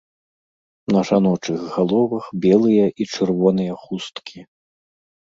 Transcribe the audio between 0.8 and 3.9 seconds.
На жаночых галовах белыя і чырвоныя